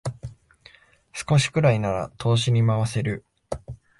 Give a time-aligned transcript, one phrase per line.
[1.13, 3.23] 少しくらいなら投資に回せる